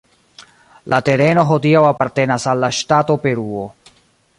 La 0.93 0.99
tereno 1.09 1.45
hodiaŭ 1.51 1.85
apartenas 1.91 2.51
al 2.55 2.67
la 2.67 2.75
ŝtato 2.79 3.23
Peruo. 3.29 3.73